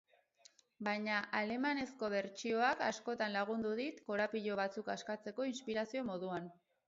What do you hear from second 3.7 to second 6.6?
dit korapilo batzuk askatzeko inspirazio moduan.